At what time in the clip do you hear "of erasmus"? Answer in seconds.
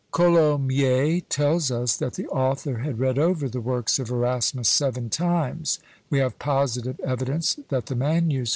3.99-4.67